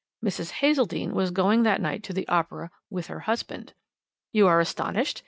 Mrs. 0.25 0.49
Hazeldene 0.61 1.11
was 1.13 1.29
going 1.29 1.61
that 1.61 1.79
night 1.79 2.01
to 2.05 2.11
the 2.11 2.27
opera 2.27 2.71
with 2.89 3.05
her 3.05 3.19
husband 3.19 3.75
"You 4.31 4.47
are 4.47 4.59
astonished?" 4.59 5.19